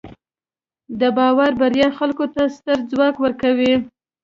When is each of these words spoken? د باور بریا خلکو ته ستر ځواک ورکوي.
د 0.99 1.01
باور 1.17 1.51
بریا 1.61 1.89
خلکو 1.99 2.25
ته 2.33 2.41
ستر 2.55 2.77
ځواک 2.89 3.15
ورکوي. 3.25 3.73